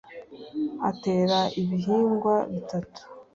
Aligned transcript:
atera 0.89 1.39
ibihingwa 1.61 2.35
bitatu. 2.51 3.01